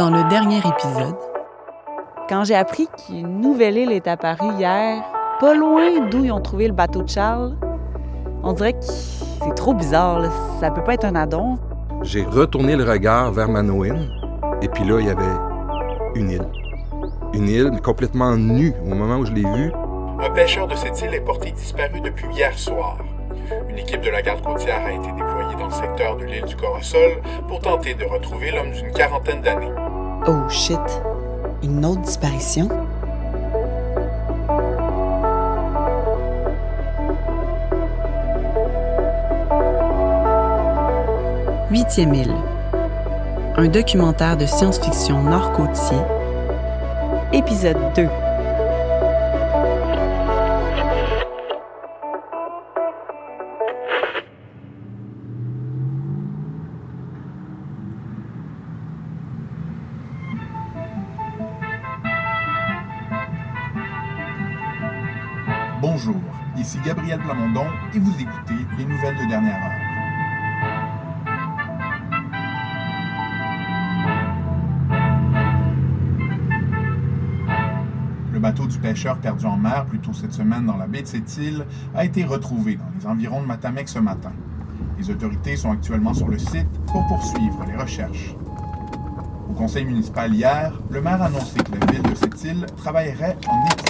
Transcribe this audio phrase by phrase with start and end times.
[0.00, 1.14] Dans le dernier épisode,
[2.26, 5.02] Quand j'ai appris qu'une nouvelle île est apparue hier,
[5.38, 7.54] pas loin d'où ils ont trouvé le bateau de Charles,
[8.42, 10.20] on dirait que c'est trop bizarre.
[10.20, 10.30] là.
[10.58, 11.58] Ça peut pas être un addon.
[12.00, 14.06] J'ai retourné le regard vers Manoin,
[14.62, 15.36] et puis là, il y avait
[16.14, 16.48] une île.
[17.34, 19.70] Une île complètement nue au moment où je l'ai vue.
[20.18, 22.96] Un pêcheur de cette île est porté disparu depuis hier soir.
[23.68, 26.56] Une équipe de la garde côtière a été déployée dans le secteur de l'île du
[26.56, 29.68] Corosol pour tenter de retrouver l'homme d'une quarantaine d'années.
[30.26, 30.78] Oh shit,
[31.62, 32.68] une autre disparition?
[41.70, 42.34] Huitième île.
[43.56, 45.98] Un documentaire de science-fiction nord-côtier.
[47.32, 48.29] Épisode 2.
[66.02, 66.22] Bonjour,
[66.56, 69.70] ici Gabriel Plamondon et vous écoutez les nouvelles de dernière heure.
[78.32, 81.06] Le bateau du pêcheur perdu en mer plus tôt cette semaine dans la baie de
[81.06, 84.32] cette île a été retrouvé dans les environs de Matamec ce matin.
[84.98, 88.34] Les autorités sont actuellement sur le site pour poursuivre les recherches.
[89.50, 93.36] Au conseil municipal hier, le maire a annoncé que la ville de cette île travaillerait
[93.46, 93.89] en équipe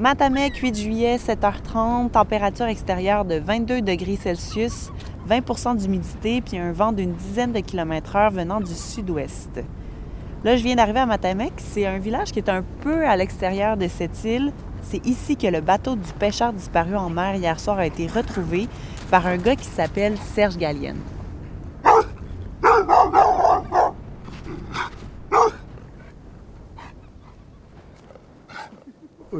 [0.00, 4.90] Matamec, 8 juillet, 7h30, température extérieure de 22 degrés Celsius,
[5.28, 9.62] 20% d'humidité, puis un vent d'une dizaine de kilomètres heure venant du sud-ouest.
[10.42, 11.52] Là, je viens d'arriver à Matamec.
[11.58, 14.54] C'est un village qui est un peu à l'extérieur de cette île.
[14.80, 18.68] C'est ici que le bateau du pêcheur disparu en mer hier soir a été retrouvé
[19.10, 20.96] par un gars qui s'appelle Serge Gallienne.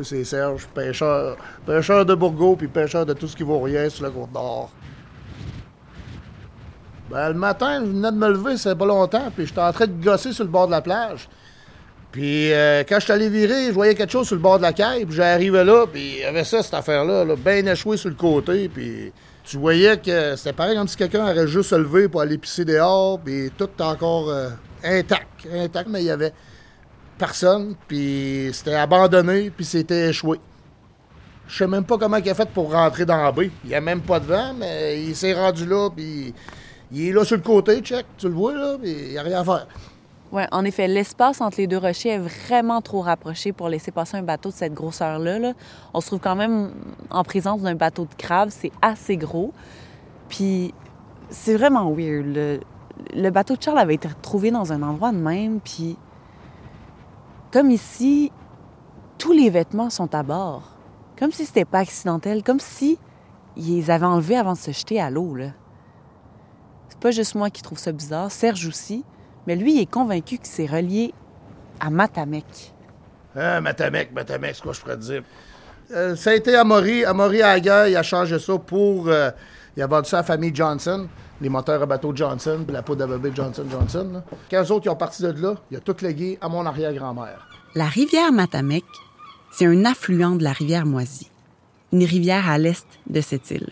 [0.03, 4.05] C'est Serge, pêcheur, pêcheur de Bourgogne puis pêcheur de tout ce qui vaut rien sur
[4.05, 4.71] la côte nord.
[7.11, 9.87] Ben, le matin, je venais de me lever, c'est pas longtemps, puis j'étais en train
[9.87, 11.29] de gosser sur le bord de la plage.
[12.13, 14.63] Puis euh, quand je suis allé virer, je voyais quelque chose sur le bord de
[14.63, 17.97] la caille, puis j'arrivais là, puis il y avait ça, cette affaire-là, là, bien échoué
[17.97, 19.13] sur le côté, puis
[19.43, 22.65] tu voyais que c'était pareil comme si quelqu'un aurait juste se levé pour aller pisser
[22.65, 24.51] dehors, puis tout encore euh,
[24.85, 26.33] intact, intact, mais il y avait
[27.21, 30.41] personne, puis c'était abandonné, puis c'était échoué.
[31.47, 33.51] Je sais même pas comment il a fait pour rentrer dans la baie.
[33.65, 36.33] Il y a même pas de vent, mais il s'est rendu là, puis
[36.91, 39.23] il est là sur le côté, check, tu le vois, là, puis il n'y a
[39.23, 39.67] rien à faire.
[40.33, 44.17] Ouais, en effet, l'espace entre les deux rochers est vraiment trop rapproché pour laisser passer
[44.17, 45.39] un bateau de cette grosseur-là.
[45.41, 45.53] là.
[45.93, 46.71] On se trouve quand même
[47.11, 49.53] en présence d'un bateau de crabe, c'est assez gros.
[50.29, 50.73] Puis
[51.29, 52.27] c'est vraiment weird.
[52.27, 52.61] Le,
[53.15, 55.97] le bateau de Charles avait été retrouvé dans un endroit de même, puis
[57.53, 58.33] comme ici,
[59.19, 60.77] tous les vêtements sont à bord.
[61.19, 62.99] Comme si c'était pas accidentel, comme si
[63.57, 65.37] ils les avaient enlevés avant de se jeter à l'eau.
[66.89, 69.05] C'est pas juste moi qui trouve ça bizarre, Serge aussi,
[69.47, 71.13] mais lui, il est convaincu que c'est relié
[71.81, 72.75] à Matamec.
[73.37, 75.23] Ah, Matamec, Matamec, c'est quoi je pourrais te dire?
[75.93, 77.05] Euh, ça a été Amaury.
[77.05, 79.09] Amaury, guerre, il a changé ça pour...
[79.09, 79.31] euh,
[79.77, 81.09] il a vendu ça à la famille Johnson,
[81.41, 84.11] les moteurs à bateau Johnson, puis la à bébé Johnson Johnson.
[84.13, 84.25] Là.
[84.51, 87.49] Quand eux autres, ils ont parti de là, il a tout légué à mon arrière-grand-mère.
[87.75, 88.85] La rivière Matamec,
[89.51, 91.31] c'est un affluent de la rivière Moisy,
[91.93, 93.71] une rivière à l'est de cette île.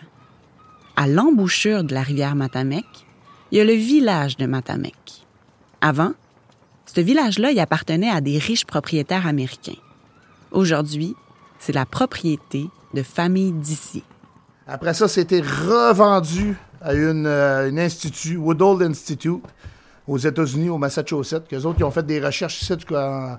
[0.97, 2.87] À l'embouchure de la rivière Matamec,
[3.51, 5.27] il y a le village de Matamec.
[5.81, 6.13] Avant,
[6.87, 9.79] ce village-là il appartenait à des riches propriétaires américains.
[10.51, 11.15] Aujourd'hui,
[11.59, 14.03] c'est la propriété de familles d'ici.
[14.67, 19.43] Après ça, c'était revendu à une, euh, institut, Woodall Institute,
[20.07, 23.37] aux États-Unis, au Massachusetts, qu'eux autres, ils ont fait des recherches ici jusqu'en-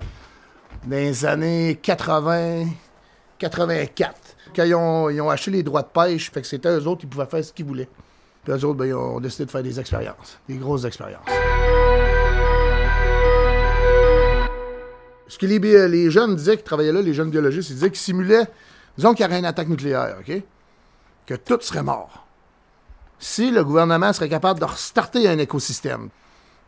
[0.86, 2.66] dans les années 80,
[3.38, 4.14] 84.
[4.54, 7.06] Quand ils ont, ils acheté les droits de pêche, fait que c'était eux autres qui
[7.06, 7.88] pouvaient faire ce qu'ils voulaient.
[8.44, 11.26] Puis eux autres, ben, ils ont décidé de faire des expériences, des grosses expériences.
[15.28, 15.58] Ce que les,
[15.88, 18.46] les jeunes disaient qui travaillaient là, les jeunes biologistes, ils disaient qu'ils simulaient,
[18.96, 20.42] disons qu'il y aurait une attaque nucléaire, OK?
[21.26, 22.26] Que tout serait mort.
[23.22, 26.08] Si le gouvernement serait capable de restarter un écosystème.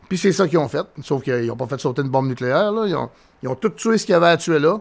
[0.07, 2.71] Puis c'est ça qu'ils ont fait, sauf qu'ils n'ont pas fait sauter une bombe nucléaire.
[2.85, 2.95] Ils
[3.49, 4.79] ont, tout tué ce qu'il y avait à tuer là.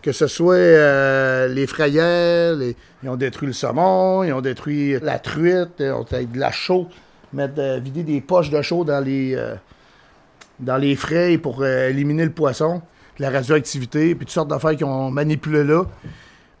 [0.00, 2.56] Que ce soit euh, les frayères,
[3.02, 6.50] ils ont détruit le saumon, ils ont détruit la truite, ils ont avec de la
[6.50, 6.88] chaux,
[7.34, 12.80] mettre, euh, vider des poches de chaux dans les, euh, frais pour éliminer le poisson,
[13.18, 15.84] la radioactivité, puis toutes sortes d'affaires qu'ils ont manipulé là.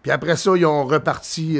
[0.02, 1.58] Puis après ça, ils ont reparti,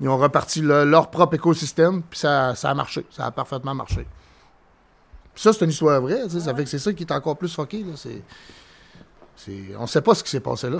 [0.00, 3.04] ils ont reparti leur propre écosystème, puis ça, ça, a marché.
[3.10, 4.06] Ça a parfaitement marché.
[5.34, 6.28] Ça, c'est une histoire vraie.
[6.28, 7.82] Ça fait que c'est ça qui est encore plus fucké.
[7.82, 7.92] Là.
[7.96, 8.22] C'est,
[9.78, 10.78] on ne sait pas ce qui s'est passé là.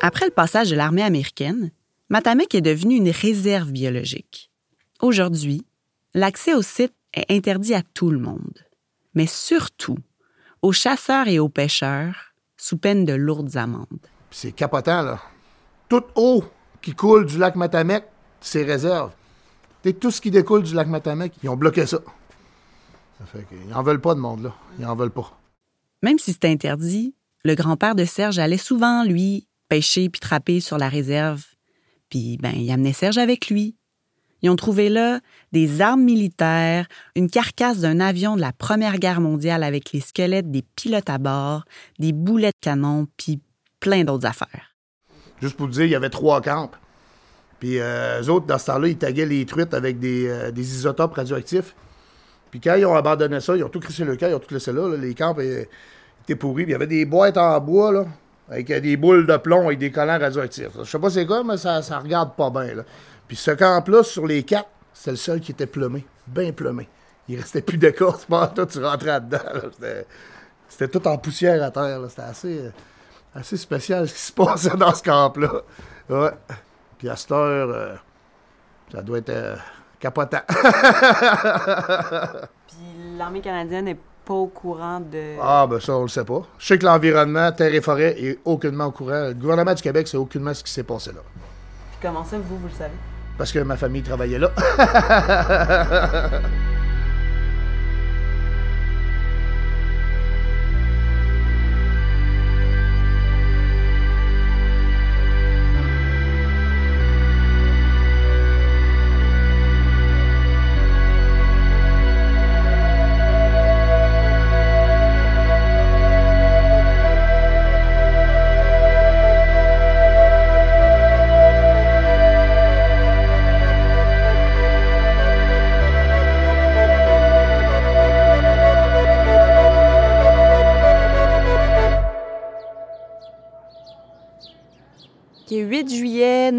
[0.00, 1.70] Après le passage de l'armée américaine,
[2.10, 4.50] Matamek est devenu une réserve biologique.
[5.00, 5.66] Aujourd'hui,
[6.14, 8.64] l'accès au site est interdit à tout le monde,
[9.14, 9.98] mais surtout
[10.62, 14.06] aux chasseurs et aux pêcheurs sous peine de lourdes amendes.
[14.30, 15.20] C'est capotant, là.
[15.88, 16.44] Toute eau
[16.82, 18.04] qui coule du lac Matamek,
[18.40, 19.12] c'est réserve.
[20.00, 21.98] tout ce qui découle du lac Matamek, ils ont bloqué ça.
[23.18, 24.54] Ça fait qu'ils n'en veulent pas de monde, là.
[24.78, 25.38] Ils n'en veulent pas.
[26.02, 27.14] Même si c'était interdit,
[27.44, 31.44] le grand-père de Serge allait souvent, lui, pêcher puis trapper sur la réserve.
[32.10, 33.76] Puis, ben, il amenait Serge avec lui.
[34.42, 35.20] Ils ont trouvé là
[35.52, 40.50] des armes militaires, une carcasse d'un avion de la Première Guerre mondiale avec les squelettes
[40.50, 41.64] des pilotes à bord,
[41.98, 43.40] des boulets de canon, puis
[43.80, 44.74] plein d'autres affaires.
[45.40, 46.70] Juste pour te dire, il y avait trois camps.
[47.60, 50.62] Puis euh, eux autres, dans ce temps-là, ils taguaient les truites avec des, euh, des,
[50.62, 51.74] isotopes radioactifs.
[52.50, 54.52] Puis quand ils ont abandonné ça, ils ont tout crissé le camp, ils ont tout
[54.52, 54.94] laissé là.
[54.96, 55.64] Les camps euh,
[56.22, 56.64] étaient pourris.
[56.64, 58.04] Puis il y avait des boîtes en bois, là,
[58.50, 60.72] avec des boules de plomb avec des collants radioactifs.
[60.78, 62.84] Je sais pas c'est quoi, mais ça, ça regarde pas bien.
[63.26, 66.88] Puis ce camp-là, sur les quatre, c'était le seul qui était plumé, bien plumé.
[67.28, 69.38] Il restait plus d'écorce, pas toi, tu rentrais dedans.
[70.68, 72.00] C'était tout en poussière à terre.
[72.08, 72.70] C'était assez, euh,
[73.36, 75.62] assez spécial ce qui se passait dans ce camp-là.
[76.08, 76.30] Ouais.
[76.98, 77.94] Puis à cette heure, euh,
[78.92, 79.56] ça doit être euh,
[79.98, 80.42] capotant.
[82.66, 82.76] Puis
[83.18, 85.36] l'armée canadienne n'est pas au courant de.
[85.40, 86.42] Ah, ben ça, on le sait pas.
[86.58, 89.28] Je sais que l'environnement, terre et forêt, est aucunement au courant.
[89.28, 91.20] Le gouvernement du Québec sait aucunement ce qui s'est passé là.
[91.90, 92.94] Puis comment ça, vous, vous le savez?
[93.36, 94.50] parce que ma famille travaillait là.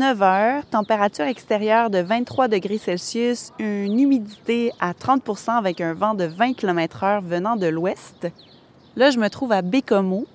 [0.07, 6.13] 9 heures, température extérieure de 23 degrés Celsius, une humidité à 30% avec un vent
[6.13, 8.25] de 20 km/h venant de l'ouest.
[8.95, 10.25] Là, je me trouve à Bécomo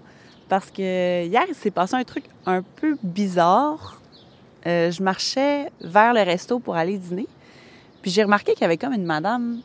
[0.50, 4.02] parce que hier, il s'est passé un truc un peu bizarre.
[4.66, 7.26] Euh, je marchais vers le resto pour aller dîner,
[8.02, 9.62] puis j'ai remarqué qu'il y avait comme une madame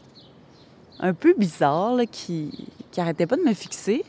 [1.01, 4.05] un peu bizarre qui, qui arrêtait pas de me fixer.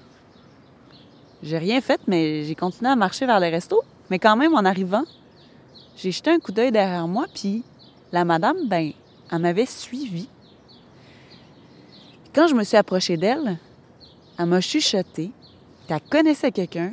[1.43, 3.83] J'ai rien fait, mais j'ai continué à marcher vers le resto.
[4.11, 5.05] Mais quand même, en arrivant,
[5.99, 7.65] j'ai jeté un coup d'œil derrière moi, puis
[8.13, 8.93] la madame, ben,
[9.31, 10.29] elle m'avait suivi.
[12.33, 13.59] Quand je me suis approchée d'elle,
[14.39, 15.33] elle m'a chuchoté
[15.89, 16.93] qu'elle connaissait quelqu'un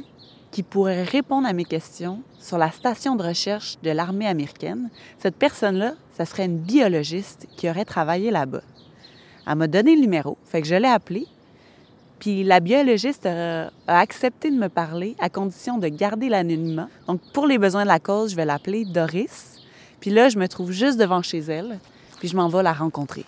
[0.49, 4.89] qui pourrait répondre à mes questions sur la station de recherche de l'armée américaine.
[5.19, 8.63] Cette personne-là, ça serait une biologiste qui aurait travaillé là-bas.
[9.45, 11.27] Elle m'a donné le numéro, fait que je l'ai appelé,
[12.25, 16.87] puis la biologiste a, accepté de me parler à condition de garder l'anonymat.
[17.05, 19.61] Donc pour les besoins de la cause, je vais l'appeler Doris.
[19.99, 21.77] Puis là, je me trouve juste devant chez elle,
[22.17, 23.25] puis je m'en vais la rencontrer.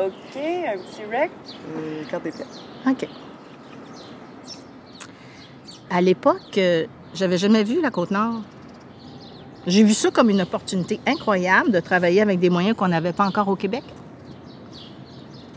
[0.00, 1.30] OK, un petit rec.
[2.10, 2.32] quand t'es.
[2.88, 3.08] OK.
[5.90, 8.42] À l'époque, euh, j'avais jamais vu la Côte-Nord.
[9.68, 13.26] J'ai vu ça comme une opportunité incroyable de travailler avec des moyens qu'on n'avait pas
[13.28, 13.84] encore au Québec.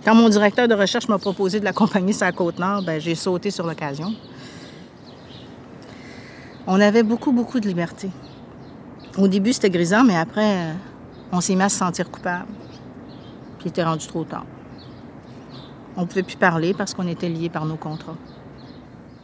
[0.06, 3.52] Quand mon directeur de recherche m'a proposé de l'accompagner sur la Côte-Nord, ben, j'ai sauté
[3.52, 4.14] sur l'occasion.
[6.68, 8.10] On avait beaucoup, beaucoup de liberté.
[9.18, 10.74] Au début, c'était grisant, mais après, euh,
[11.32, 12.48] on s'est mis à se sentir coupable.
[13.58, 14.46] Puis il était rendu trop tard.
[15.98, 18.16] On ne pouvait plus parler parce qu'on était liés par nos contrats.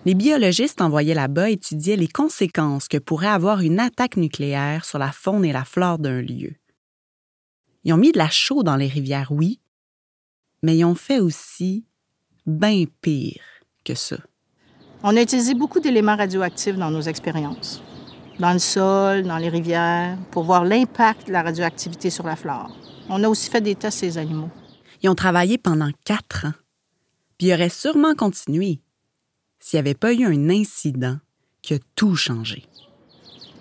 [0.06, 5.12] Les biologistes envoyés là-bas étudiaient les conséquences que pourrait avoir une attaque nucléaire sur la
[5.12, 6.54] faune et la flore d'un lieu.
[7.86, 9.60] Ils ont mis de la chaux dans les rivières, oui,
[10.66, 11.86] mais ils ont fait aussi
[12.48, 13.40] bien pire
[13.84, 14.18] que ça.
[15.04, 17.84] On a utilisé beaucoup d'éléments radioactifs dans nos expériences,
[18.40, 22.76] dans le sol, dans les rivières, pour voir l'impact de la radioactivité sur la flore.
[23.10, 24.50] On a aussi fait des tests sur les animaux.
[25.04, 26.54] Ils ont travaillé pendant quatre ans,
[27.38, 28.82] puis ils auraient sûrement continué
[29.60, 31.18] s'il n'y avait pas eu un incident
[31.62, 32.66] qui a tout changé.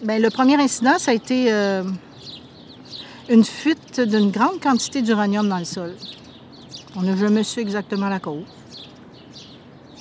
[0.02, 1.84] Bien, le premier incident, ça a été euh,
[3.28, 5.94] une fuite d'une grande quantité d'uranium dans le sol.
[6.96, 8.44] On n'a jamais su exactement la cause.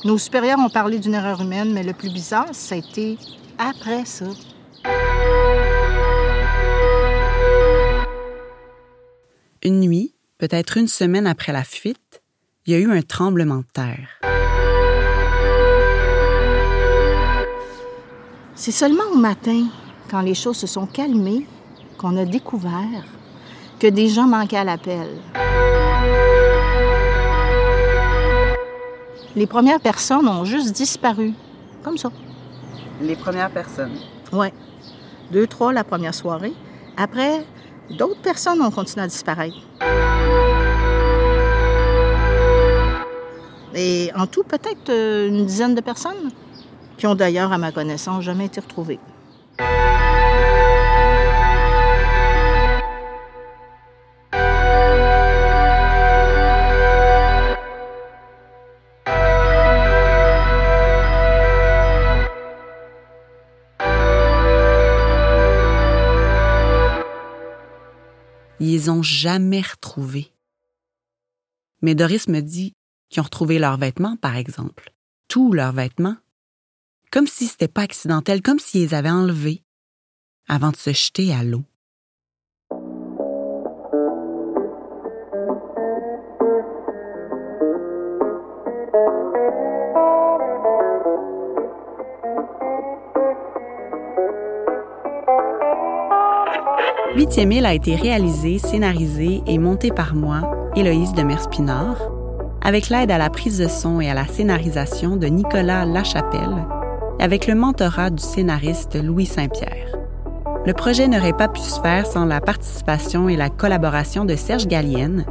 [0.05, 3.17] Nos supérieurs ont parlé d'une erreur humaine, mais le plus bizarre, ça a été
[3.57, 4.25] après ça.
[9.63, 12.21] Une nuit, peut-être une semaine après la fuite,
[12.65, 14.09] il y a eu un tremblement de terre.
[18.55, 19.67] C'est seulement au matin,
[20.11, 21.47] quand les choses se sont calmées,
[21.97, 23.05] qu'on a découvert
[23.79, 25.07] que des gens manquaient à l'appel.
[29.35, 31.33] Les premières personnes ont juste disparu,
[31.83, 32.11] comme ça.
[33.01, 33.97] Les premières personnes.
[34.31, 34.47] Oui.
[35.31, 36.53] Deux, trois la première soirée.
[36.97, 37.43] Après,
[37.89, 39.57] d'autres personnes ont continué à disparaître.
[43.73, 46.29] Et en tout, peut-être euh, une dizaine de personnes
[46.97, 48.99] qui ont d'ailleurs, à ma connaissance, jamais été retrouvées.
[68.89, 70.33] Ont jamais retrouvé.
[71.81, 72.73] Mais Doris me dit
[73.09, 74.91] qu'ils ont retrouvé leurs vêtements, par exemple.
[75.27, 76.17] Tous leurs vêtements.
[77.11, 79.63] Comme si c'était pas accidentel, comme s'ils les avaient enlevés
[80.47, 81.63] avant de se jeter à l'eau.
[97.33, 101.97] Huitième île a été réalisé, scénarisé et monté par moi, Héloïse de Merspinard,
[102.61, 106.67] avec l'aide à la prise de son et à la scénarisation de Nicolas Lachapelle,
[107.19, 109.97] avec le mentorat du scénariste Louis Saint-Pierre.
[110.63, 114.67] Le projet n'aurait pas pu se faire sans la participation et la collaboration de Serge
[114.67, 115.25] Gallienne,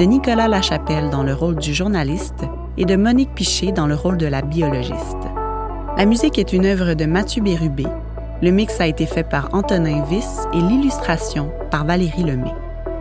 [0.00, 2.42] de Nicolas Lachapelle dans le rôle du journaliste
[2.76, 5.28] et de Monique Piché dans le rôle de la biologiste.
[5.96, 7.86] La musique est une œuvre de Mathieu Bérubé.
[8.42, 12.52] Le mix a été fait par Antonin Viss et l'illustration par Valérie Lemay.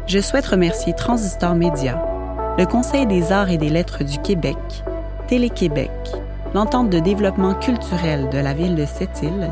[0.08, 2.02] Je souhaite remercier Transistor Média,
[2.58, 4.56] le Conseil des arts et des lettres du Québec,
[5.28, 5.92] Télé-Québec,
[6.54, 9.52] l'entente de développement culturel de la ville de Sept-Îles,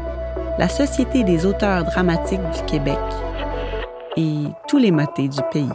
[0.57, 2.99] la Société des auteurs dramatiques du Québec
[4.15, 5.67] et tous les motés du pays.